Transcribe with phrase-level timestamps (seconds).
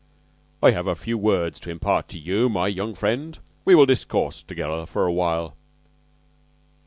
[0.63, 3.37] "I have a few words to impart to you, my young friend.
[3.65, 5.53] We will discourse together a while."